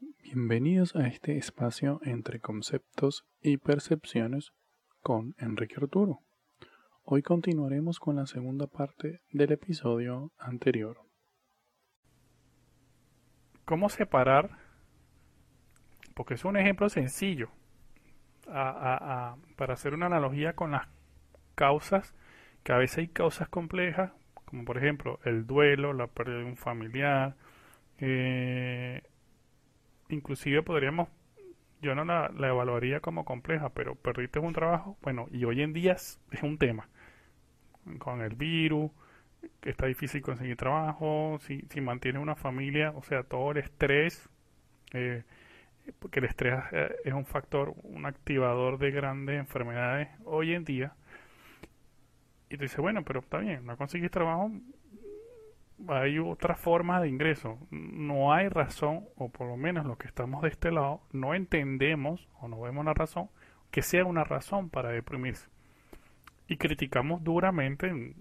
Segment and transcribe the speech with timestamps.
[0.00, 4.52] Bienvenidos a este espacio entre conceptos y percepciones
[5.02, 6.20] con Enrique Arturo.
[7.02, 11.02] Hoy continuaremos con la segunda parte del episodio anterior.
[13.66, 14.50] ¿Cómo separar?
[16.14, 17.50] Porque es un ejemplo sencillo
[18.46, 19.36] para
[19.74, 20.88] hacer una analogía con las
[21.54, 22.14] causas,
[22.62, 24.12] que a veces hay causas complejas,
[24.46, 27.36] como por ejemplo el duelo, la pérdida de un familiar,
[27.98, 29.02] eh,
[30.14, 31.08] inclusive podríamos,
[31.82, 35.92] yo no la, evaluaría como compleja, pero perdiste un trabajo, bueno, y hoy en día
[35.92, 36.88] es, un tema.
[37.98, 38.90] Con el virus,
[39.60, 44.28] que está difícil conseguir trabajo, si, si mantienes una familia, o sea, todo el estrés,
[44.92, 45.24] eh,
[45.98, 50.94] porque el estrés eh, es un factor, un activador de grandes enfermedades hoy en día.
[52.50, 54.50] Y tú dices, bueno, pero está bien, no conseguís trabajo,
[55.88, 57.58] hay otras formas de ingreso.
[57.70, 62.28] No hay razón, o por lo menos los que estamos de este lado, no entendemos
[62.40, 63.28] o no vemos la razón
[63.70, 65.48] que sea una razón para deprimirse.
[66.48, 68.14] Y criticamos duramente,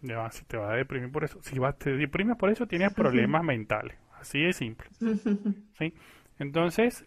[0.00, 3.42] ya, si te va a deprimir por eso, si te deprimes por eso tienes problemas
[3.42, 3.96] mentales.
[4.18, 4.88] Así de simple.
[5.78, 5.94] ¿Sí?
[6.38, 7.04] Entonces,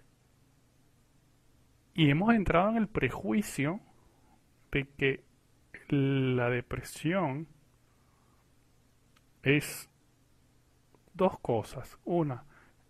[1.94, 3.80] y hemos entrado en el prejuicio
[4.72, 5.24] de que
[5.88, 7.48] la depresión
[9.44, 9.90] es
[11.16, 11.98] dos cosas.
[12.06, 12.46] Una,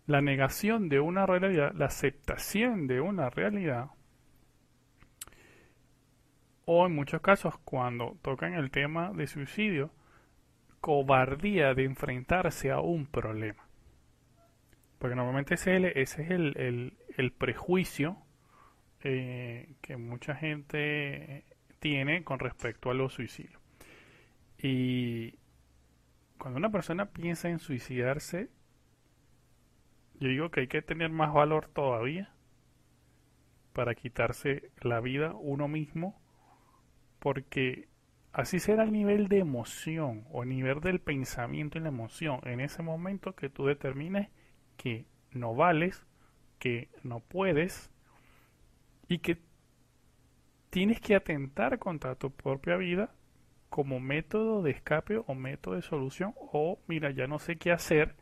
[0.06, 3.90] la negación de una realidad, la aceptación de una realidad,
[6.64, 9.90] o en muchos casos cuando tocan el tema de suicidio,
[10.80, 13.66] cobardía de enfrentarse a un problema.
[14.98, 18.16] Porque normalmente ese, es el, el, prejuicio
[19.02, 21.44] eh, que mucha gente
[21.78, 23.60] tiene con respecto a los suicidios.
[24.58, 25.34] Y,
[26.38, 28.50] cuando una persona piensa en suicidarse,
[30.18, 32.32] yo digo que hay que tener más valor todavía
[33.72, 36.18] para quitarse la vida uno mismo,
[37.18, 37.88] porque
[38.32, 42.60] así será el nivel de emoción o el nivel del pensamiento y la emoción en
[42.60, 44.28] ese momento que tú determines
[44.76, 46.06] que no vales,
[46.58, 47.90] que no puedes
[49.08, 49.38] y que
[50.70, 53.14] tienes que atentar contra tu propia vida
[53.68, 58.14] como método de escape o método de solución o mira ya no sé qué hacer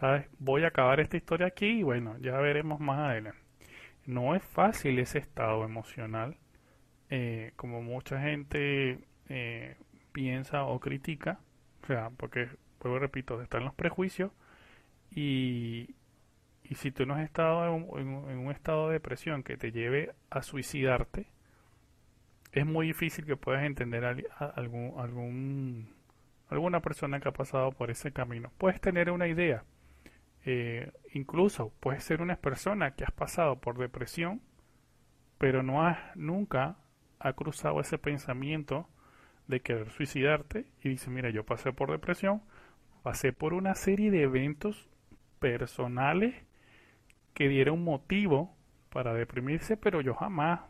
[0.00, 3.40] sabes voy a acabar esta historia aquí y bueno ya veremos más adelante.
[4.06, 6.36] No es fácil ese estado emocional
[7.10, 9.76] eh, como mucha gente eh,
[10.12, 11.40] piensa o critica
[11.82, 12.48] o sea porque
[12.78, 14.32] pues repito están los prejuicios
[15.10, 15.94] y,
[16.64, 20.42] y si tú no has estado en un estado de depresión que te lleve a
[20.42, 21.26] suicidarte
[22.58, 25.88] es muy difícil que puedas entender a, algún, algún,
[26.48, 28.52] alguna persona que ha pasado por ese camino.
[28.58, 29.64] Puedes tener una idea,
[30.44, 34.40] eh, incluso puedes ser una persona que has pasado por depresión,
[35.38, 36.76] pero no has nunca
[37.20, 38.88] ha cruzado ese pensamiento
[39.46, 42.42] de querer suicidarte y dice, mira, yo pasé por depresión,
[43.02, 44.88] pasé por una serie de eventos
[45.38, 46.34] personales
[47.34, 48.54] que dieron motivo
[48.90, 50.60] para deprimirse, pero yo jamás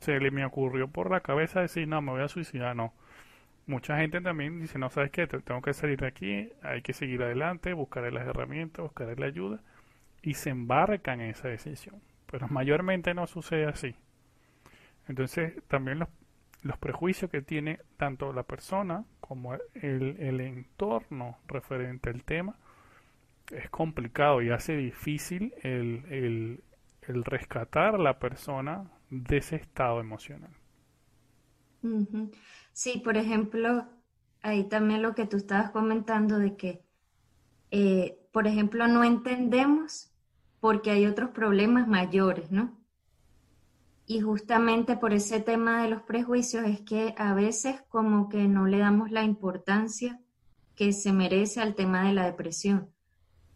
[0.00, 2.92] se le me ocurrió por la cabeza decir, no, me voy a suicidar, no.
[3.66, 5.26] Mucha gente también dice, no, ¿sabes qué?
[5.26, 9.60] Tengo que salir de aquí, hay que seguir adelante, buscar las herramientas, buscar la ayuda,
[10.22, 12.00] y se embarcan en esa decisión.
[12.30, 13.94] Pero mayormente no sucede así.
[15.06, 16.08] Entonces, también los,
[16.62, 22.56] los prejuicios que tiene tanto la persona como el, el entorno referente al tema
[23.50, 26.60] es complicado y hace difícil el, el,
[27.02, 30.50] el rescatar a la persona de ese estado emocional.
[32.72, 33.86] Sí, por ejemplo,
[34.42, 36.82] ahí también lo que tú estabas comentando de que,
[37.70, 40.10] eh, por ejemplo, no entendemos
[40.60, 42.76] porque hay otros problemas mayores, ¿no?
[44.06, 48.66] Y justamente por ese tema de los prejuicios es que a veces como que no
[48.66, 50.20] le damos la importancia
[50.74, 52.90] que se merece al tema de la depresión.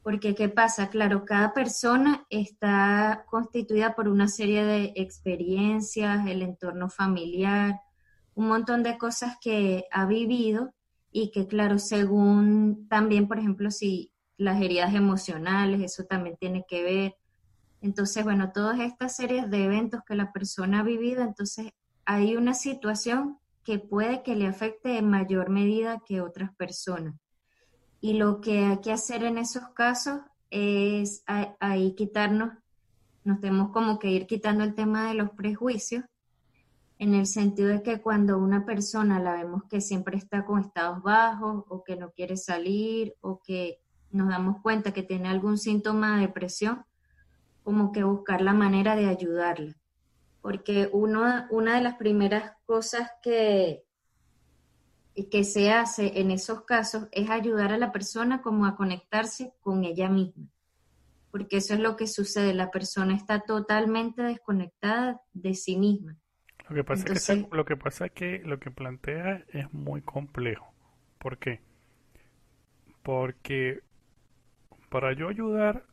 [0.02, 0.90] Porque, ¿qué pasa?
[0.90, 7.80] Claro, cada persona está constituida por una serie de experiencias, el entorno familiar,
[8.34, 10.74] un montón de cosas que ha vivido
[11.12, 16.82] y que, claro, según también, por ejemplo, si las heridas emocionales, eso también tiene que
[16.82, 17.16] ver.
[17.80, 21.72] Entonces, bueno, todas estas series de eventos que la persona ha vivido, entonces
[22.04, 27.14] hay una situación que puede que le afecte en mayor medida que otras personas.
[28.02, 30.20] Y lo que hay que hacer en esos casos
[30.50, 31.22] es
[31.60, 32.52] ahí quitarnos,
[33.22, 36.04] nos tenemos como que ir quitando el tema de los prejuicios,
[36.98, 41.00] en el sentido de que cuando una persona la vemos que siempre está con estados
[41.02, 43.78] bajos o que no quiere salir o que
[44.10, 46.84] nos damos cuenta que tiene algún síntoma de depresión,
[47.62, 49.76] como que buscar la manera de ayudarla.
[50.40, 53.84] Porque uno, una de las primeras cosas que,
[55.30, 59.84] que se hace en esos casos es ayudar a la persona como a conectarse con
[59.84, 60.48] ella misma.
[61.30, 66.16] Porque eso es lo que sucede, la persona está totalmente desconectada de sí misma.
[66.68, 70.00] Lo que pasa, es, que, lo que pasa es que lo que plantea es muy
[70.02, 70.72] complejo.
[71.18, 71.60] ¿Por qué?
[73.02, 73.80] Porque
[74.88, 75.84] para yo ayudar,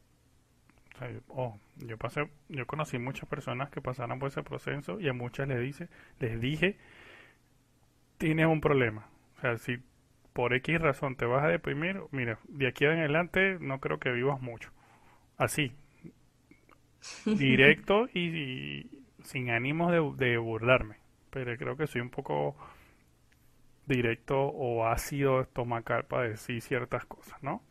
[1.29, 5.47] oh, yo pasé, yo conocí muchas personas que pasaron por ese proceso y a muchas
[5.47, 5.89] les dice,
[6.19, 6.77] les dije,
[8.19, 9.09] tienes un problema.
[9.37, 9.79] O sea, si
[10.33, 14.11] por X razón te vas a deprimir, mira, de aquí en adelante no creo que
[14.11, 14.71] vivas mucho.
[15.37, 15.71] Así,
[17.25, 18.87] directo y,
[19.23, 20.97] sin ánimos de, de burlarme.
[21.31, 22.55] Pero creo que soy un poco
[23.87, 27.63] directo o ácido estomacal para decir ciertas cosas, ¿no?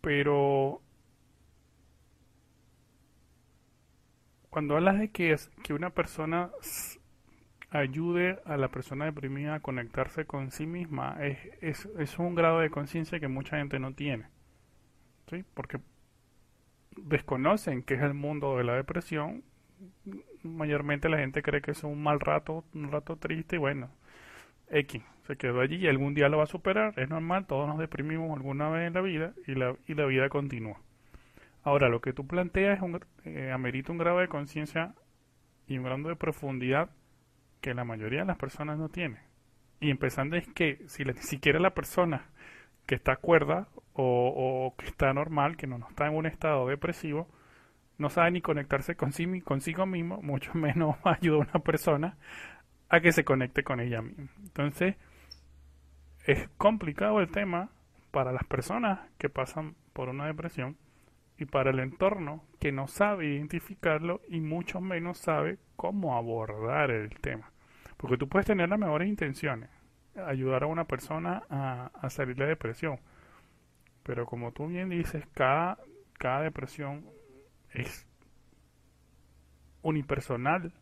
[0.00, 0.80] Pero
[4.50, 6.50] cuando hablas de que, es, que una persona
[7.70, 12.60] ayude a la persona deprimida a conectarse con sí misma, es, es, es un grado
[12.60, 14.26] de conciencia que mucha gente no tiene.
[15.28, 15.44] ¿sí?
[15.54, 15.78] Porque
[16.96, 19.44] desconocen qué es el mundo de la depresión.
[20.42, 23.90] Mayormente la gente cree que es un mal rato, un rato triste y bueno,
[24.70, 27.78] X, se quedó allí y algún día lo va a superar, es normal, todos nos
[27.78, 30.80] deprimimos alguna vez en la vida y la, y la vida continúa.
[31.62, 34.94] Ahora, lo que tú planteas es un, eh, amerita un grado de conciencia
[35.66, 36.90] y un grado de profundidad
[37.60, 39.20] que la mayoría de las personas no tiene.
[39.80, 42.26] Y empezando es que si ni siquiera la persona
[42.86, 47.28] que está cuerda o, que está normal, que no, está en un estado depresivo,
[47.98, 52.16] no sabe ni conectarse con sí, consigo mismo, mucho menos ayuda a una persona
[52.88, 54.28] a que se conecte con ella misma.
[54.42, 54.96] Entonces,
[56.24, 57.70] es complicado el tema
[58.10, 60.76] para las personas que pasan por una depresión
[61.38, 67.10] y para el entorno que no sabe identificarlo y mucho menos sabe cómo abordar el
[67.20, 67.47] tema.
[67.98, 69.68] Porque tú puedes tener las mejores intenciones,
[70.26, 72.98] ayudar a una persona a, salir de depresión.
[74.04, 75.78] Pero como tú bien dices, cada,
[76.14, 77.04] cada depresión
[77.74, 78.06] es
[79.82, 80.72] unipersonal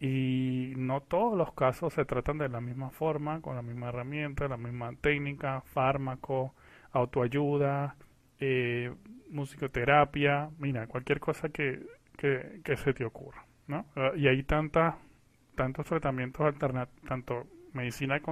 [0.00, 4.46] y no todos los casos se tratan de la misma forma, con la misma herramienta,
[4.46, 6.54] la misma técnica, fármaco,
[6.92, 7.96] autoayuda,
[8.38, 8.94] eh,
[9.30, 11.82] musicoterapia, mira, cualquier cosa que,
[12.16, 13.86] que, se te ocurra, ¿no?
[14.16, 14.94] Y hay tantas,
[15.58, 18.22] tantos tratamientos alternativos, tanto medicina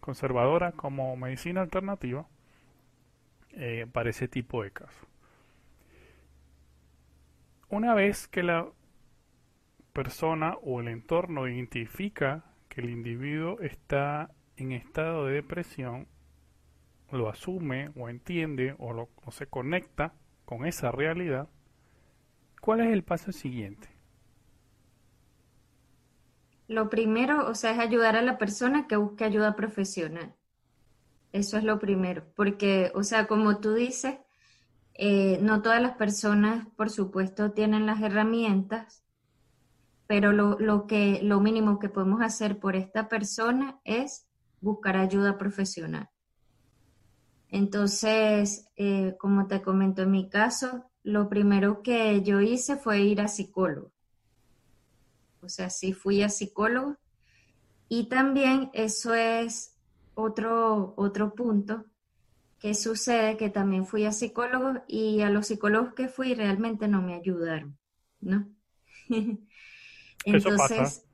[0.00, 2.26] conservadora como medicina alternativa
[3.50, 5.06] eh, para ese tipo de casos.
[7.68, 8.66] Una vez que la
[9.92, 16.08] persona o el entorno identifica que el individuo está en estado de depresión,
[17.12, 20.14] lo asume o entiende o, lo, se conecta
[20.46, 21.46] con esa realidad,
[22.62, 23.95] ¿cuál es el paso siguiente?
[26.68, 30.34] Lo primero, o sea, es ayudar a la persona que busque ayuda profesional.
[31.32, 34.16] Eso es lo primero, porque, o sea, como tú dices,
[34.94, 39.06] eh, no todas las personas, por supuesto, tienen las herramientas
[40.06, 44.26] pero lo, lo, que, lo mínimo que podemos hacer por esta persona es
[44.60, 46.08] buscar ayuda profesional.
[47.48, 53.20] Entonces, eh, como te comento en mi caso, lo primero que yo hice fue ir
[53.20, 53.92] a psicólogo.
[55.46, 56.96] O sea, sí fui a psicólogo.
[57.88, 59.76] Y también eso es
[60.14, 61.86] otro, otro punto
[62.58, 67.02] que sucede, que también fui a psicólogo y a los psicólogos que fui realmente no
[67.02, 67.78] me ayudaron,
[68.20, 68.48] ¿no?
[70.24, 71.04] Entonces,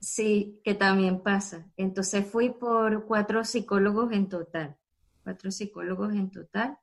[0.00, 1.70] sí, que también pasa.
[1.76, 4.76] Entonces fui por cuatro psicólogos en total,
[5.22, 6.78] cuatro psicólogos en total.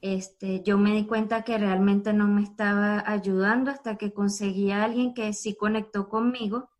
[0.00, 4.84] Este, yo me di cuenta que realmente no me estaba ayudando hasta que conseguí a
[4.84, 6.70] alguien que sí conectó conmigo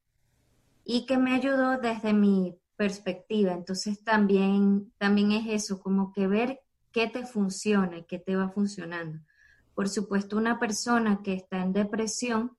[0.85, 3.53] y que me ayudó desde mi perspectiva.
[3.53, 6.61] Entonces también, también es eso, como que ver
[6.93, 9.21] qué te funciona y qué te va funcionando.
[9.75, 12.57] Por supuesto, una persona que está en depresión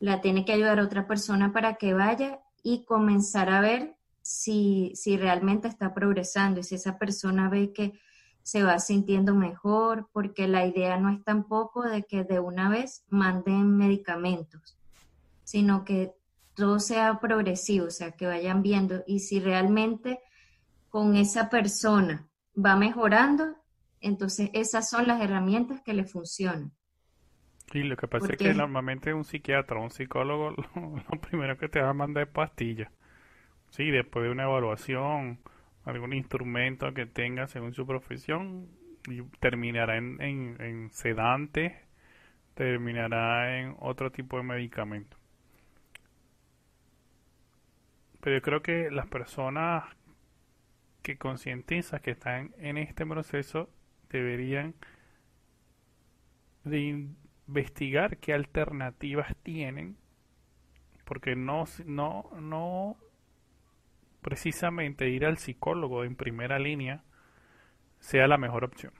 [0.00, 4.92] la tiene que ayudar a otra persona para que vaya y comenzar a ver si,
[4.94, 7.98] si realmente está progresando y si esa persona ve que
[8.44, 13.04] se va sintiendo mejor, porque la idea no es tampoco de que de una vez
[13.08, 14.78] manden medicamentos,
[15.42, 16.12] sino que
[16.54, 20.20] todo sea progresivo, o sea, que vayan viendo y si realmente
[20.90, 23.56] con esa persona va mejorando,
[24.00, 26.70] entonces esas son las herramientas que le funcionan.
[27.72, 31.70] Sí, lo que pasa es que normalmente un psiquiatra o un psicólogo lo, primero que
[31.70, 32.92] te va a mandar es pastillas.
[33.70, 35.40] Sí, después de una evaluación,
[35.84, 38.68] algún instrumento que tenga según su profesión,
[39.08, 41.72] y terminará en, en, sedantes,
[42.54, 45.16] terminará en otro tipo de medicamento.
[48.20, 49.84] Pero yo creo que las personas
[51.02, 53.68] que concientizan que están en este proceso
[54.08, 54.74] deberían
[56.64, 57.06] de
[57.46, 59.98] investigar qué alternativas tienen
[61.04, 62.96] porque no no no
[64.24, 67.04] precisamente ir al psicólogo en primera línea
[68.00, 68.92] sea la mejor opción.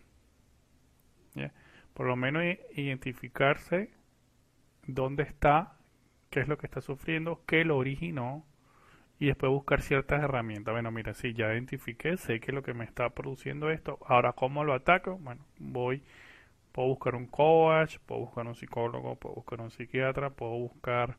[1.95, 2.43] Por lo menos
[2.75, 3.91] identificarse
[4.87, 5.79] dónde está,
[6.29, 8.45] qué es lo que está sufriendo, qué lo originó
[9.19, 10.75] y después buscar ciertas herramientas.
[10.75, 14.65] Bueno, mira, si ya identifiqué, sé que lo que me está produciendo esto, ahora cómo
[14.65, 16.03] lo ataco, bueno, voy,
[16.73, 21.17] puedo buscar un coach, puedo buscar un psicólogo, puedo buscar un psiquiatra, puedo buscar,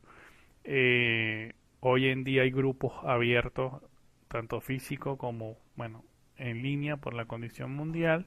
[0.62, 3.82] eh, hoy en día hay grupos abiertos,
[4.28, 6.04] tanto físico como, bueno,
[6.36, 8.26] en línea por la condición mundial,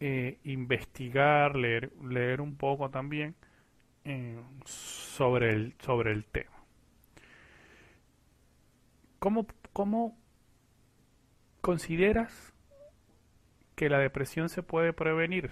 [0.00, 3.36] eh, investigar, leer, leer un poco también
[4.04, 6.50] eh, sobre, el, sobre el tema.
[9.18, 10.18] ¿Cómo, ¿Cómo
[11.60, 12.52] consideras
[13.76, 15.50] que la depresión se puede prevenir?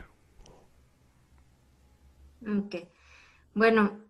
[3.54, 4.00] Bueno,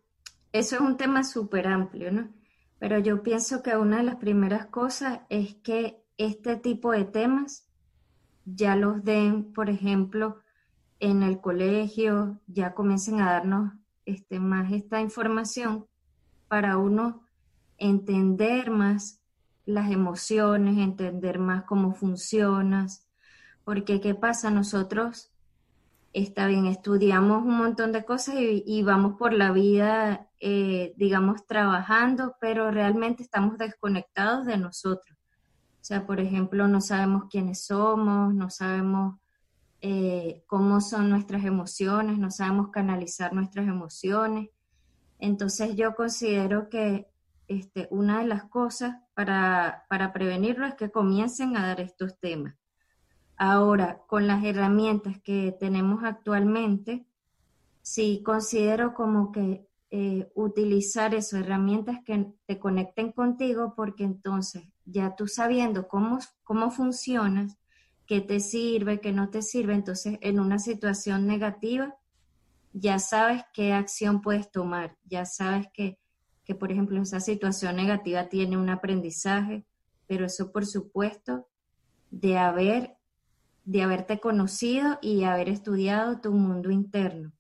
[0.53, 2.40] eso es un tema súper amplio, ¿no?
[2.81, 7.69] Pero yo pienso que una de las primeras cosas es que este tipo de temas
[8.47, 10.39] ya los den, por ejemplo,
[10.99, 13.75] en el colegio, ya comiencen a darnos
[14.07, 15.87] este, más esta información
[16.49, 17.23] para uno
[17.77, 19.21] entender más
[19.67, 23.07] las emociones, entender más cómo funcionas,
[23.63, 24.51] porque ¿qué pasa?
[24.51, 25.31] Nosotros,
[26.13, 32.37] está bien, estudiamos un montón de cosas y, vamos por la vida, eh, digamos, trabajando,
[32.41, 35.17] pero realmente estamos desconectados de nosotros.
[35.81, 39.19] O sea, por ejemplo, no sabemos quiénes somos, no sabemos
[39.81, 44.51] eh, cómo son nuestras emociones, no sabemos canalizar nuestras emociones.
[45.19, 47.07] Entonces yo considero que
[47.49, 52.60] este, una de las cosas para, para prevenirlo es que comiencen a dar estos temas.
[53.43, 57.07] Ahora, con las herramientas que tenemos actualmente,
[57.81, 65.17] sí considero como que eh, utilizar esas herramientas que te conecten contigo, porque entonces ya
[65.17, 67.57] tú sabiendo cómo, cómo funcionas,
[68.05, 71.97] qué te sirve, qué no te sirve, entonces en una situación negativa
[72.75, 75.99] ya sabes qué acción puedes tomar, ya sabes que,
[76.45, 79.65] que por ejemplo esa situación negativa tiene un aprendizaje,
[80.07, 81.49] pero eso por supuesto
[82.11, 83.00] de haber
[83.65, 87.33] de haberte conocido y haber estudiado tu mundo interno.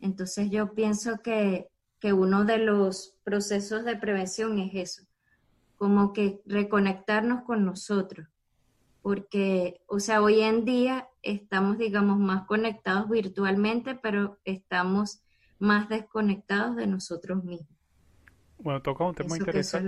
[0.00, 5.02] Entonces yo pienso que que uno de los procesos de prevención es eso,
[5.76, 8.28] como que reconectarnos con nosotros,
[9.02, 15.22] porque, o sea, hoy en día estamos, digamos, más conectados virtualmente, pero estamos
[15.58, 17.76] más desconectados de nosotros mismos.
[18.58, 19.86] Bueno, toca un tema interesante.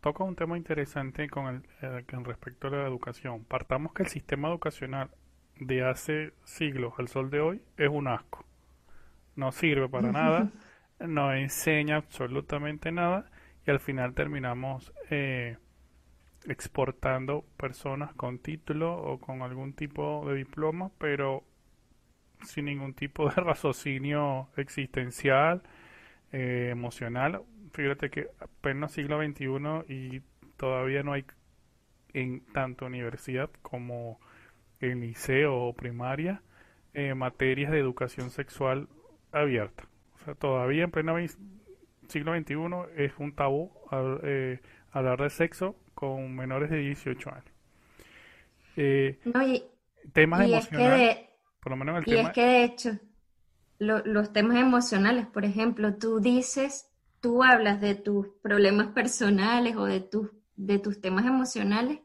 [0.00, 3.44] Toca un tema interesante con el, eh, con respecto a la educación.
[3.44, 5.10] Partamos que el sistema educacional
[5.58, 8.44] de hace siglos al sol de hoy es un asco.
[9.36, 10.50] No sirve para nada.
[11.00, 13.30] no enseña absolutamente nada
[13.66, 15.58] y al final terminamos eh,
[16.46, 21.44] exportando personas con título o con algún tipo de diploma, pero
[22.42, 25.62] sin ningún tipo de raciocinio existencial,
[26.32, 27.42] eh, emocional.
[27.72, 30.22] Fíjate que apenas siglo XXI y
[30.56, 31.24] todavía no hay
[32.12, 34.20] en tanto universidad como
[34.80, 36.42] en liceo o primaria
[36.94, 38.88] eh, materias de educación sexual
[39.30, 39.90] abierta
[40.38, 41.16] todavía en pleno
[42.08, 42.56] siglo XXI
[42.96, 43.70] es un tabú
[44.22, 44.60] eh,
[44.92, 47.44] hablar de sexo con menores de 18 años.
[48.76, 49.18] Eh,
[50.12, 51.18] temas emocionales,
[51.60, 52.98] por lo menos el y es que de hecho,
[53.78, 56.89] los temas emocionales, por ejemplo, tú dices,
[57.20, 62.00] tú hablas de tus problemas personales o de, tus de tus temas emocionales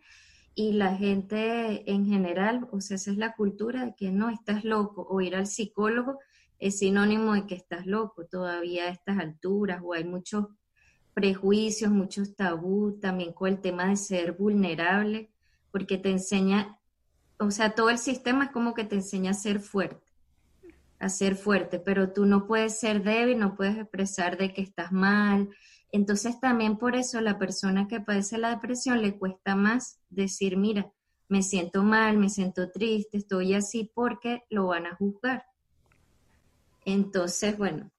[0.53, 4.63] y la gente en general, o sea, esa es la cultura de que no, estás
[4.63, 6.19] loco, o ir al psicólogo
[6.60, 10.48] es sinónimo de que estás loco todavía a estas alturas o hay muchos
[11.13, 15.31] prejuicios, muchos tabú también con el tema de ser vulnerable,
[15.72, 16.79] porque te enseña,
[17.38, 20.04] o sea, todo el sistema es como que te enseña a ser fuerte,
[20.99, 24.91] a ser fuerte, pero tú no puedes ser débil, no puedes expresar de que estás
[24.91, 25.49] mal.
[25.91, 30.91] Entonces también por eso la persona que padece la depresión le cuesta más decir, mira,
[31.27, 35.45] me siento mal, me siento triste, estoy así porque lo van a juzgar.
[36.85, 37.89] Entonces, bueno,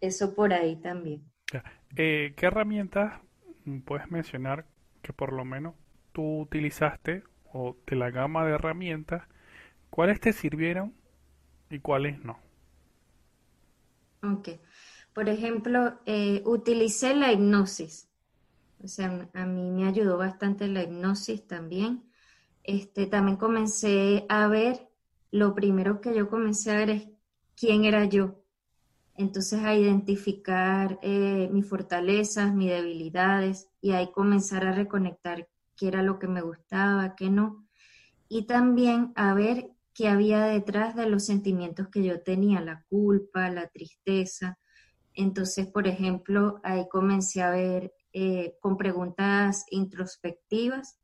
[0.00, 1.22] eso por ahí también.
[1.96, 3.20] Eh, ¿Qué herramientas
[3.84, 4.66] puedes mencionar
[5.02, 5.74] que por lo menos
[6.12, 9.22] tú utilizaste o de la gama de herramientas,
[9.90, 10.94] cuáles te sirvieron
[11.70, 12.38] y cuáles no.
[14.22, 14.48] Ok.
[15.12, 18.08] Por ejemplo, eh, utilicé la hipnosis.
[18.82, 22.04] O sea, a mí me ayudó bastante la hipnosis también.
[22.64, 24.88] Este, también comencé a ver,
[25.30, 27.08] lo primero que yo comencé a ver es
[27.56, 28.42] quién era yo.
[29.14, 36.02] Entonces a identificar eh, mis fortalezas, mis debilidades y ahí comenzar a reconectar qué era
[36.02, 37.66] lo que me gustaba, qué no.
[38.28, 43.48] Y también a ver qué había detrás de los sentimientos que yo tenía, la culpa,
[43.48, 44.58] la tristeza.
[45.14, 51.00] Entonces, por ejemplo, ahí comencé a ver eh, con preguntas introspectivas,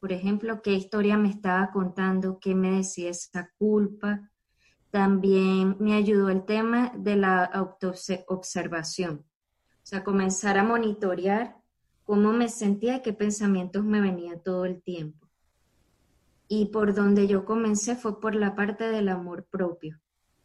[0.00, 4.30] por ejemplo, qué historia me estaba contando, qué me decía esa culpa.
[4.90, 11.56] También me ayudó el tema de la autoobservación, o sea, comenzar a monitorear
[12.04, 15.25] cómo me sentía y qué pensamientos me venían todo el tiempo.
[16.48, 20.00] Y por donde yo comencé fue por la parte del amor propio,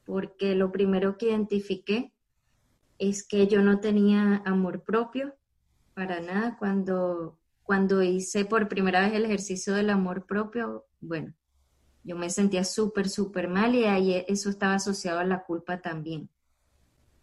[0.05, 2.13] porque lo primero que identifiqué
[2.97, 5.35] es que yo no tenía amor propio
[5.93, 11.33] para nada cuando, cuando hice por primera vez el ejercicio del amor propio, bueno,
[12.03, 16.29] yo me sentía súper, súper mal y ahí eso estaba asociado a la culpa también.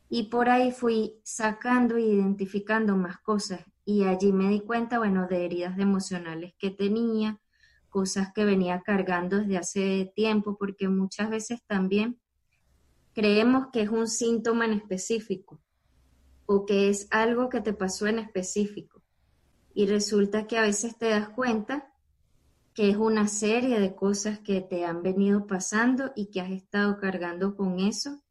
[0.09, 5.27] Y por ahí fui sacando e identificando más cosas y allí me di cuenta, bueno,
[5.27, 7.41] de heridas emocionales que tenía,
[7.99, 12.21] cosas que venía cargando desde hace tiempo, porque muchas veces también
[13.13, 15.61] creemos que es un síntoma en específico
[16.47, 19.03] o que es algo que te pasó en específico.
[19.75, 21.93] Y resulta que a veces te das cuenta
[22.73, 26.99] que es una serie de cosas que te han venido pasando y que has estado
[26.99, 28.23] cargando con eso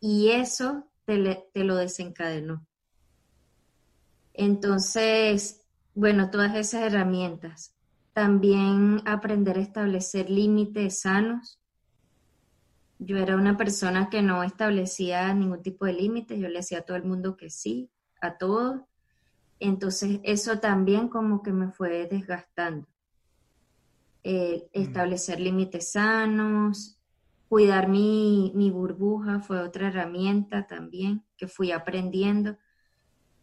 [0.00, 2.66] y eso te, te lo desencadenó.
[4.32, 5.60] Entonces,
[5.92, 7.73] bueno, todas esas herramientas.
[8.14, 11.60] También aprender a establecer límites sanos
[12.98, 16.82] yo era una persona que no establecía ningún tipo de límites, yo le decía a
[16.82, 17.90] todo el mundo que sí,
[18.20, 18.88] a todo.
[19.60, 22.86] Entonces eso también como que me fue desgastando.
[24.22, 24.80] Eh, mm.
[24.80, 26.98] establecer límites sanos,
[27.48, 32.56] cuidar mi, mi burbuja fue otra herramienta también que fui aprendiendo.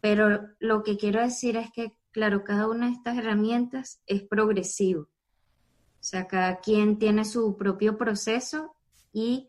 [0.00, 5.02] Pero lo que quiero decir es que, claro, cada una de estas herramientas es progresivo.
[5.02, 8.74] O sea, cada quien tiene su propio proceso
[9.12, 9.48] y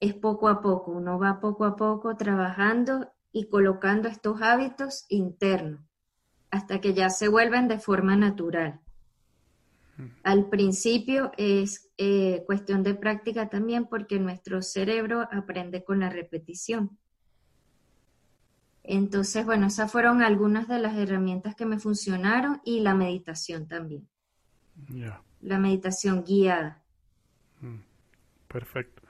[0.00, 5.80] es poco a poco, uno va poco a poco trabajando y colocando estos hábitos internos
[6.50, 8.80] hasta que ya se vuelven de forma natural.
[10.22, 16.98] Al principio es eh, cuestión de práctica también porque nuestro cerebro aprende con la repetición.
[18.84, 24.08] Entonces, bueno, esas fueron algunas de las herramientas que me funcionaron y la meditación también.
[25.40, 26.82] La meditación guiada.
[27.60, 27.80] Mm.
[28.48, 29.02] Perfecto.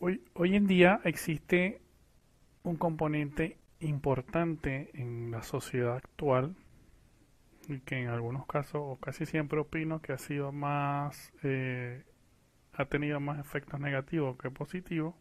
[0.00, 1.80] Hoy, hoy en día existe
[2.62, 6.56] un componente importante en la sociedad actual
[7.68, 12.04] y que en algunos casos o casi siempre opino que ha sido más eh,
[12.72, 15.14] ha tenido más efectos negativos que positivos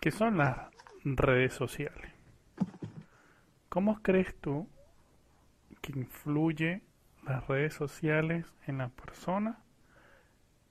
[0.00, 0.68] que son las
[1.04, 2.12] redes sociales
[3.68, 4.68] ¿cómo crees tú
[5.80, 6.82] que influye
[7.24, 9.56] las redes sociales en las personas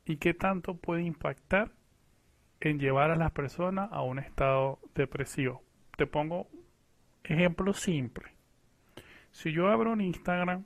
[0.05, 1.71] y qué tanto puede impactar
[2.61, 5.63] en llevar a las personas a un estado depresivo.
[5.97, 6.47] Te pongo
[7.23, 8.33] ejemplo simple.
[9.31, 10.65] Si yo abro un Instagram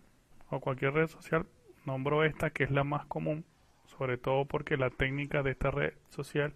[0.49, 1.45] o cualquier red social,
[1.85, 3.45] nombro esta que es la más común,
[3.85, 6.53] sobre todo porque la técnica de esta red social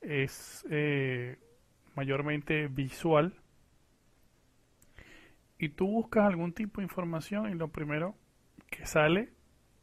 [0.00, 1.38] es eh,
[1.98, 3.34] mayormente visual.
[5.58, 8.14] Y tú buscas algún tipo de información y lo primero
[8.70, 9.32] que sale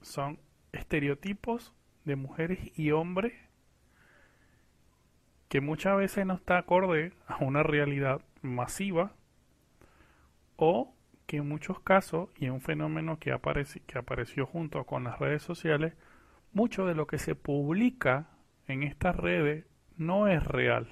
[0.02, 0.40] son
[0.72, 1.74] estereotipos
[2.06, 3.34] de mujeres y hombres
[5.50, 9.12] que muchas veces no está acorde a una realidad masiva
[10.56, 10.96] o
[11.28, 15.20] que en muchos casos, y es un fenómeno que, aparece, que apareció junto con las
[15.20, 15.96] redes sociales,
[16.54, 18.30] mucho de lo que se publica
[18.68, 19.66] en estas redes
[19.98, 20.88] no es real.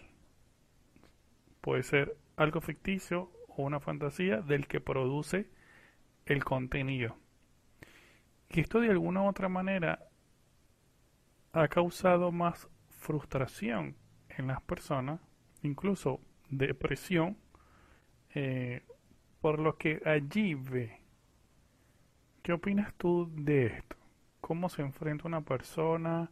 [1.63, 5.49] Puede ser algo ficticio o una fantasía del que produce
[6.25, 7.15] el contenido.
[8.49, 10.09] Y esto de alguna u otra manera
[11.53, 13.95] ha causado más frustración
[14.27, 15.21] en las personas,
[15.61, 17.37] incluso depresión,
[18.35, 18.83] eh,
[19.39, 20.99] por lo que allí ve.
[22.41, 23.95] ¿Qué opinas tú de esto?
[24.41, 26.29] ¿Cómo se enfrenta una persona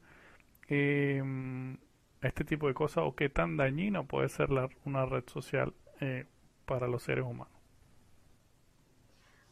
[0.68, 1.78] em,
[2.22, 4.50] este tipo de cosas o qué tan dañino puede ser
[4.86, 6.26] una red social eh,
[6.66, 7.54] para los seres humanos?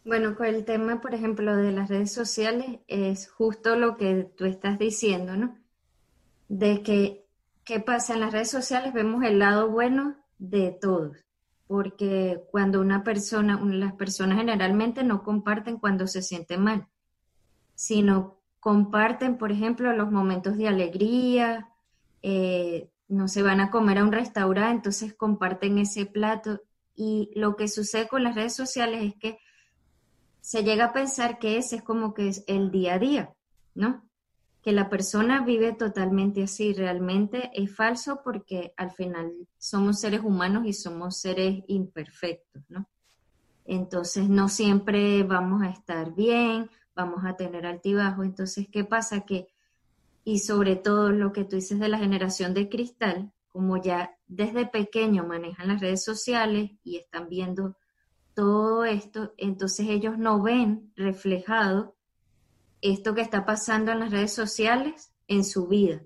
[0.05, 4.45] Bueno, con el tema, por ejemplo, de las redes sociales, es justo lo que tú
[4.45, 5.59] estás diciendo, ¿no?
[6.49, 7.25] de que,
[7.63, 8.15] ¿qué pasa?
[8.15, 11.17] En las redes sociales vemos el lado bueno de todos,
[11.67, 16.87] porque cuando una persona, las personas generalmente no comparten cuando se siente mal,
[17.75, 21.68] sino comparten, por ejemplo, los momentos de alegría,
[22.21, 26.61] eh, no se van a comer a un restaurante, entonces comparten ese plato.
[26.95, 29.37] Y lo que sucede con las redes sociales es que
[30.41, 33.33] se llega a pensar que ese es como que es el día a día,
[33.73, 34.03] ¿no?
[34.61, 36.73] Que la persona vive totalmente así.
[36.73, 42.87] Realmente es falso porque al final somos seres humanos y somos seres imperfectos, ¿no?
[43.65, 48.23] Entonces no siempre vamos a estar bien, vamos a tener altibajo.
[48.23, 49.21] Entonces, ¿qué pasa?
[49.21, 49.47] Que
[50.29, 54.67] y sobre todo lo que tú dices de la generación de cristal, como ya desde
[54.67, 57.75] pequeño manejan las redes sociales y están viendo
[58.35, 61.95] todo esto, entonces ellos no ven reflejado
[62.79, 66.03] esto que está pasando en las redes sociales en su vida.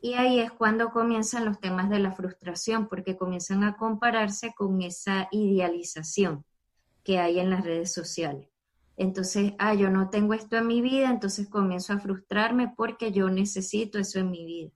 [0.00, 4.82] Y ahí es cuando comienzan los temas de la frustración, porque comienzan a compararse con
[4.82, 6.44] esa idealización
[7.04, 8.51] que hay en las redes sociales.
[8.96, 13.30] Entonces, ah, yo no tengo esto en mi vida, entonces comienzo a frustrarme porque yo
[13.30, 14.70] necesito eso en mi vida.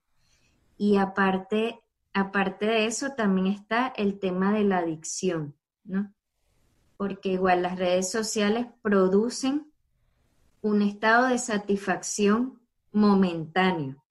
[0.79, 1.81] Y aparte,
[2.13, 6.13] aparte de eso, también está el tema de la adicción, ¿no?
[6.97, 9.71] Porque igual las redes sociales producen
[10.63, 12.61] un estado de satisfacción
[12.93, 14.03] momentáneo.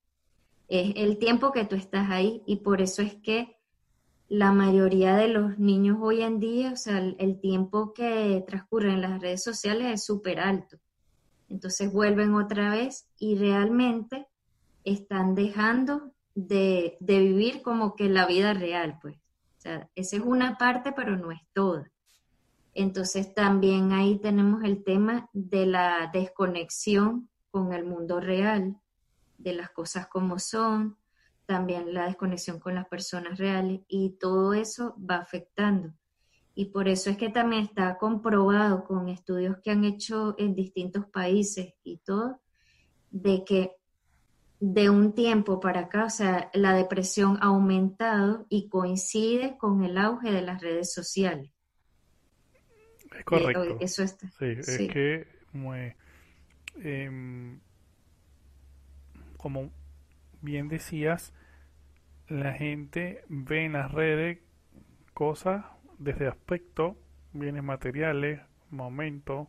[0.68, 3.55] Es el tiempo que tú estás ahí y por eso es que
[4.28, 9.02] la mayoría de los niños hoy en día, o sea, el, tiempo que transcurre en
[9.02, 10.78] las redes sociales es súper alto.
[11.48, 14.26] Entonces vuelven otra vez y realmente
[14.84, 19.16] están dejando de, de, vivir como que la vida real, pues.
[19.16, 21.90] O sea, esa es una parte, pero no es toda.
[22.74, 28.76] Entonces también ahí tenemos el tema de la desconexión con el mundo real,
[29.38, 30.98] de las cosas como son,
[31.46, 35.94] también la desconexión con las personas reales y todo eso va afectando.
[36.54, 41.06] Y por eso es que también está comprobado con estudios que han hecho en distintos
[41.06, 42.40] países y todo,
[43.10, 43.76] de que
[44.58, 49.98] de un tiempo para acá, o sea, la depresión ha aumentado y coincide con el
[49.98, 51.52] auge de las redes sociales.
[53.18, 53.76] Es correcto.
[53.80, 54.30] Eso está.
[54.30, 55.26] Sí, es que
[56.76, 57.60] em,
[59.36, 59.70] como
[60.46, 61.34] bien decías,
[62.28, 64.38] la gente ve en las redes
[65.12, 65.64] cosas
[65.98, 66.96] desde aspecto,
[67.32, 69.48] bienes materiales, momentos,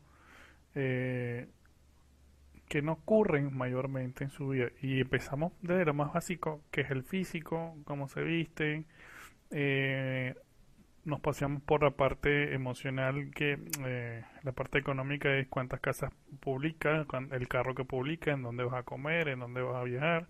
[0.76, 1.48] eh,
[2.68, 4.70] que no ocurren mayormente en su vida.
[4.82, 8.86] Y empezamos desde lo más básico, que es el físico, cómo se visten.
[9.52, 10.34] Eh,
[11.06, 17.06] nos paseamos por la parte emocional, que eh, la parte económica es cuántas casas publica,
[17.32, 20.28] el carro que publica, en dónde vas a comer, en dónde vas a viajar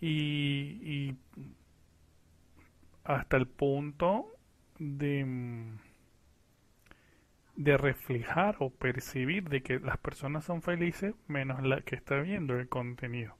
[0.00, 1.16] y,
[3.04, 4.26] hasta el punto
[4.78, 5.26] de,
[7.56, 12.58] de reflejar o percibir de que las personas son felices menos la que está viendo
[12.58, 13.34] el contenido.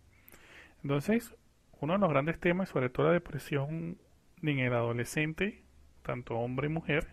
[0.82, 1.34] Entonces,
[1.80, 3.98] uno de los grandes temas, sobre todo la depresión
[4.42, 5.62] en el adolescente,
[6.02, 7.08] tanto hombre y mujer,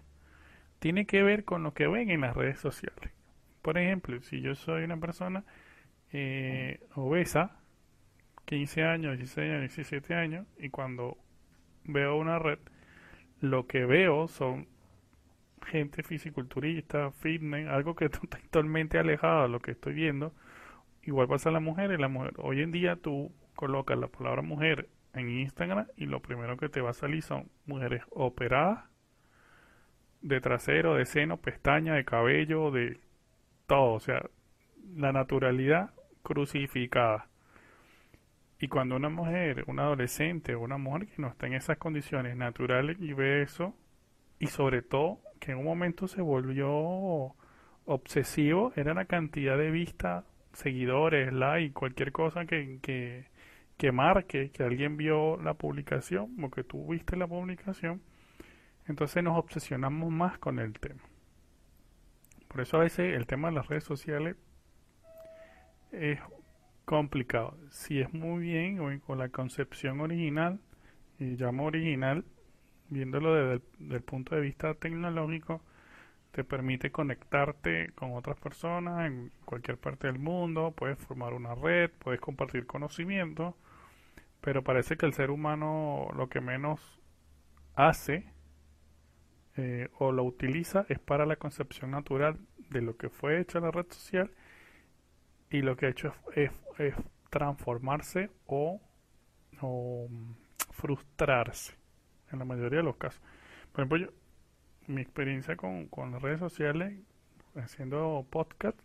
[0.80, 3.12] tiene que ver con lo que ven en las redes sociales.
[3.62, 5.44] Por ejemplo, si yo soy una persona
[6.12, 7.60] eh, obesa,
[8.46, 11.18] 15 años, 16 años, 17 años, y cuando
[11.84, 12.60] veo una red,
[13.42, 14.68] lo que veo son
[15.66, 20.34] gente fisiculturista, fitness, algo que está totalmente alejado de lo que estoy viendo.
[21.04, 22.34] Igual pasa a la mujer, la mujer.
[22.38, 26.82] Hoy en día tú colocas la palabra mujer en Instagram y lo primero que te
[26.82, 28.86] va a salir son mujeres operadas
[30.22, 33.00] de trasero, de seno, pestaña, de cabello, de
[33.68, 34.24] todo, o sea,
[34.96, 35.92] la naturalidad
[36.24, 37.28] crucificada.
[38.60, 42.38] Y cuando una mujer, una adolescente o una mujer que no está en esas condiciones
[42.38, 43.76] naturales y ve eso,
[44.40, 47.36] y sobre todo que en un momento se volvió
[47.86, 53.26] obsesivo, era la cantidad de vistas, seguidores, like, cualquier cosa que, que,
[53.78, 58.02] que marque que alguien vio la publicación o que tú viste la publicación,
[58.88, 61.02] entonces nos obsesionamos más con el tema.
[62.48, 64.38] Por eso a veces el tema de las redes sociales
[65.92, 66.20] es
[66.86, 67.58] complicado.
[67.70, 70.60] Si es muy bien o con la concepción original,
[71.20, 72.26] y llamo original,
[72.90, 73.64] viéndolo desde
[73.96, 75.62] el punto de vista tecnológico,
[76.32, 81.92] te permite conectarte con otras personas en cualquier parte del mundo, puedes formar una red,
[82.00, 83.56] puedes compartir conocimiento,
[84.42, 87.02] pero parece que el ser humano lo que menos
[87.76, 88.26] hace
[89.56, 92.38] eh, o lo utiliza es para la concepción natural
[92.70, 94.30] de lo que fue hecha la red social
[95.50, 96.52] y lo que ha hecho es,
[97.30, 98.82] transformarse o
[99.62, 100.10] o
[100.72, 101.76] frustrarse
[102.32, 103.22] en la mayoría de los casos.
[103.72, 104.08] Por ejemplo, yo,
[104.88, 107.00] mi experiencia con, con las redes sociales,
[107.56, 108.78] haciendo podcast,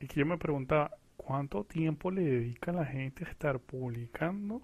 [0.00, 4.62] y que yo me preguntaba, ¿cuánto tiempo le dedica la gente a estar publicando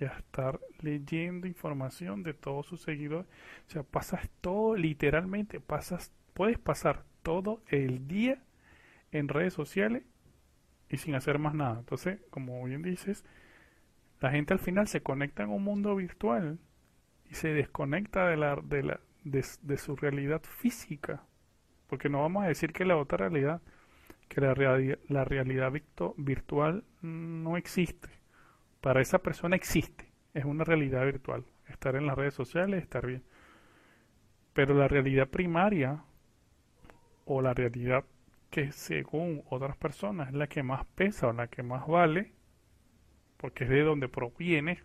[0.00, 3.26] y a estar leyendo información de todos sus seguidores?
[3.66, 8.42] O sea, pasas todo, literalmente, pasas, puedes pasar todo el día
[9.12, 10.04] en redes sociales
[10.90, 11.78] y sin hacer más nada.
[11.80, 13.24] Entonces, como bien dices,
[14.20, 16.58] la gente al final se conecta en un mundo virtual
[17.30, 21.22] y se desconecta de la, de la, de, su realidad física.
[21.88, 23.62] Porque no vamos a decir que la otra realidad,
[24.28, 24.54] que la,
[25.08, 25.72] la realidad
[26.16, 28.08] virtual no existe.
[28.80, 31.44] Para esa persona existe, es una realidad virtual.
[31.68, 33.22] Estar en las redes sociales, estar bien.
[34.52, 36.02] Pero la realidad primaria
[37.24, 38.04] o la realidad
[38.50, 42.32] que según otras personas es la que más pesa o la que más vale,
[43.36, 44.82] porque es de donde proviene,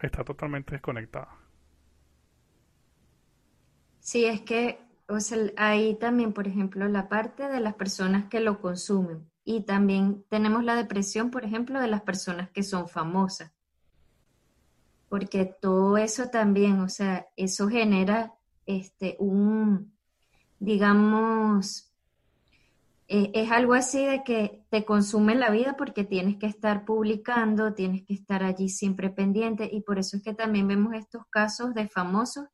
[0.00, 1.36] está totalmente desconectada.
[4.00, 8.40] Sí, es que o sea, ahí también, por ejemplo, la parte de las personas que
[8.40, 13.52] lo consumen y también tenemos la depresión, por ejemplo, de las personas que son famosas.
[15.10, 18.32] Porque todo eso también, o sea, eso genera
[18.66, 19.93] este un
[20.64, 21.94] digamos
[23.06, 27.74] eh, es algo así de que te consume la vida porque tienes que estar publicando,
[27.74, 31.74] tienes que estar allí siempre pendiente y por eso es que también vemos estos casos
[31.74, 32.46] de famosos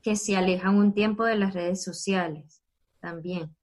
[0.00, 2.62] que se alejan un tiempo de las redes sociales
[3.00, 3.56] también,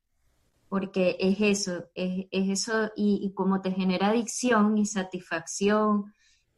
[0.67, 6.13] porque es eso, es, eso y, y, como te genera adicción y satisfacción.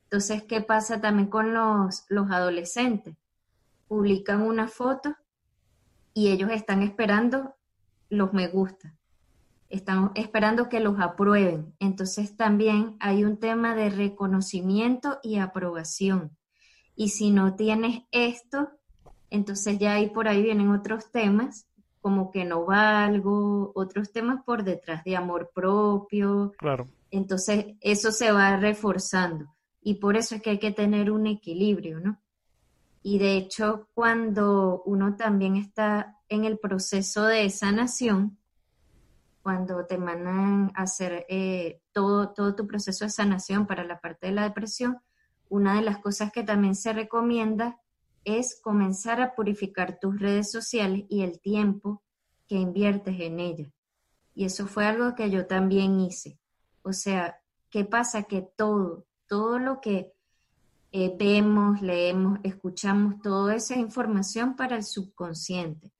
[0.05, 3.15] Entonces, ¿qué pasa también con los, los adolescentes?
[3.87, 5.15] Publican una foto
[6.17, 7.53] y ellos están esperando
[8.09, 8.95] los me gusta,
[9.69, 11.75] están esperando que los aprueben.
[11.79, 16.35] Entonces también hay un tema de reconocimiento y aprobación.
[16.95, 18.71] Y si no tienes esto,
[19.29, 21.67] entonces ya ahí por ahí vienen otros temas,
[22.01, 26.53] como que no valgo, otros temas por detrás de amor propio.
[26.57, 26.87] Claro.
[27.11, 31.99] Entonces eso se va reforzando y por eso es que hay que tener un equilibrio,
[31.99, 32.19] ¿no?
[33.01, 38.37] Y de hecho, cuando uno también está en el proceso de sanación,
[39.41, 44.27] cuando te mandan a hacer eh, todo, todo tu proceso de sanación para la parte
[44.27, 44.99] de la depresión,
[45.47, 47.79] una de las cosas que también se recomienda
[48.25, 52.03] es comenzar a purificar tus redes sociales y el tiempo
[52.45, 53.71] que inviertes en ellas.
[54.35, 56.37] Y eso fue algo que yo también hice.
[56.81, 58.23] O sea, ¿qué pasa?
[58.23, 60.13] Que todo, todo lo que
[60.91, 65.91] eh, vemos, leemos, escuchamos, toda esa información para el subconsciente.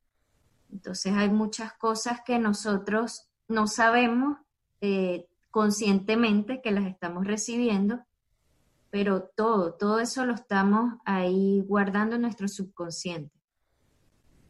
[0.71, 4.37] Entonces hay muchas cosas que nosotros no sabemos
[4.81, 8.01] eh, conscientemente que las estamos recibiendo
[8.89, 13.31] pero todo, todo eso lo estamos ahí guardando en nuestro subconsciente.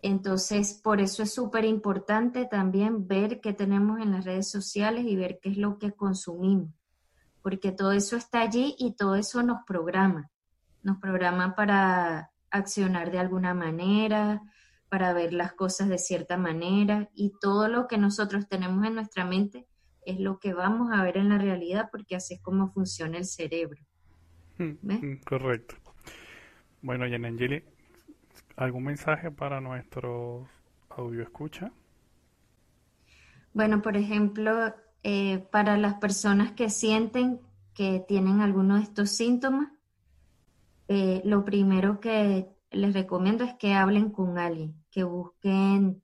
[0.01, 5.15] Entonces, por eso es súper importante también ver qué tenemos en las redes sociales y
[5.15, 6.69] ver qué es lo que consumimos,
[7.47, 10.29] porque todo eso está allí y todo eso nos programa,
[10.83, 14.41] nos programa para accionar de alguna manera,
[14.89, 19.23] para ver las cosas de cierta manera y todo lo que nosotros tenemos en nuestra
[19.23, 19.65] mente
[20.05, 23.23] es lo que vamos a ver en la realidad porque así es como funciona el
[23.23, 23.81] cerebro.
[24.57, 25.75] Mm, correcto.
[26.81, 27.63] Bueno, Yanangeli,
[28.57, 30.49] ¿algún mensaje para nuestros
[30.89, 31.71] audio escucha?
[33.53, 37.39] Bueno, por ejemplo, eh, para las personas que sienten
[37.73, 39.69] que tienen alguno de estos síntomas,
[40.87, 46.01] eh, lo primero que les recomiendo es que hablen con alguien, que busquen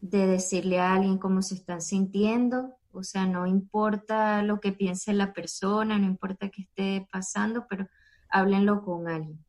[0.00, 5.12] de decirle a alguien cómo se están sintiendo, o sea, no importa lo que piense
[5.14, 7.88] la persona, no importa qué esté pasando, pero
[8.28, 9.44] háblenlo con alguien.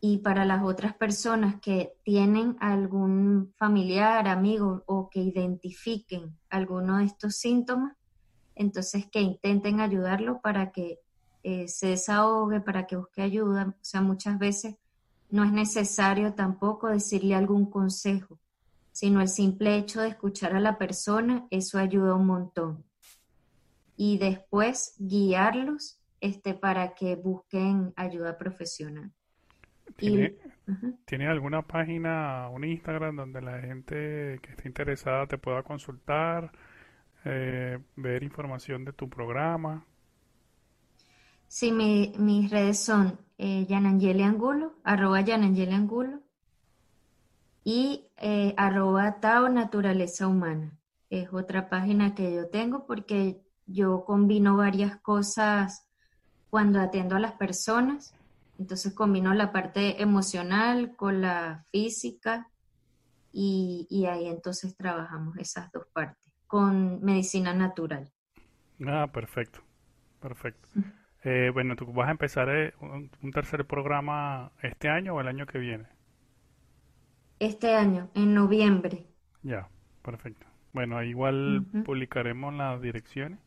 [0.00, 7.04] Y para las otras personas que tienen algún familiar, amigo o que identifiquen alguno de
[7.04, 7.96] estos síntomas,
[8.54, 11.00] entonces que intenten ayudarlo para que
[11.42, 13.68] eh, se desahogue, para que busque ayuda.
[13.68, 14.76] O sea, muchas veces
[15.30, 18.38] no es necesario tampoco decirle algún consejo
[18.98, 22.84] sino el simple hecho de escuchar a la persona, eso ayuda un montón.
[23.94, 29.12] Y después guiarlos este, para que busquen ayuda profesional.
[29.98, 36.52] ¿Tiene, alguna página, un Instagram donde la gente que esté interesada te pueda consultar,
[37.24, 39.84] eh, ver información de tu programa?
[41.48, 46.20] Sí, mis redes son eh, Yanangeli Angulo, arroba Yanangeli Angulo,
[47.64, 50.78] y eh, arroba Tao Naturaleza Humana.
[51.10, 55.88] Es otra página que yo tengo porque yo combino varias cosas
[56.50, 58.14] cuando atiendo a las personas.
[58.58, 62.50] Entonces combino la parte emocional con la física
[63.32, 68.10] y, y ahí entonces trabajamos esas dos partes con medicina natural.
[68.86, 69.60] Ah, perfecto,
[70.20, 70.68] perfecto.
[71.24, 75.46] Eh, bueno, ¿tú vas a empezar eh, un, tercer programa este año o el año
[75.46, 75.86] que viene?
[77.38, 79.06] Este año, en noviembre.
[79.42, 79.68] Ya,
[80.02, 80.46] perfecto.
[80.72, 83.38] Bueno, igual publicaremos las direcciones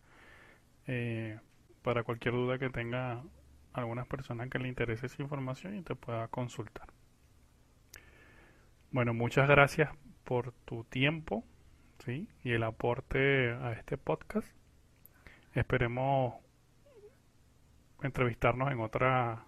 [0.87, 1.39] eh,
[1.81, 3.23] para cualquier duda que tenga
[3.73, 6.87] algunas personas que le interese esa información y te pueda consultar.
[8.91, 9.89] Bueno, muchas gracias
[10.23, 11.45] por tu tiempo
[12.05, 12.27] ¿sí?
[12.43, 14.47] y el aporte a este podcast.
[15.53, 16.35] Esperemos
[18.01, 19.45] entrevistarnos en otra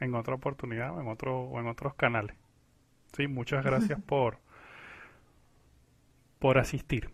[0.00, 2.36] en otra oportunidad o en otro o en otros canales.
[3.12, 4.38] Sí, muchas gracias por
[6.38, 7.10] por asistir.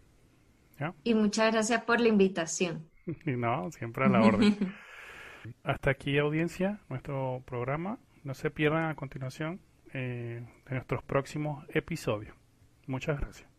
[1.04, 2.88] Y muchas gracias por la invitación.
[3.24, 4.56] Y no, siempre a la orden.
[5.62, 7.98] Hasta aquí audiencia, nuestro programa.
[8.24, 9.61] No se pierdan a continuación
[9.92, 12.37] eh, de nuestros próximos episodios.
[12.87, 13.57] Muchas gracias.